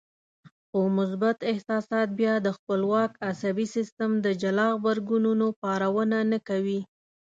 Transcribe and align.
خو 0.67 0.79
مثبت 0.97 1.37
احساسات 1.51 2.07
بيا 2.19 2.33
د 2.41 2.47
خپلواک 2.57 3.11
عصبي 3.29 3.65
سيستم 3.75 4.09
د 4.25 4.27
جلا 4.41 4.67
غبرګونونو 4.75 5.47
پارونه 5.61 6.17
نه 6.31 6.39
کوي. 6.47 6.79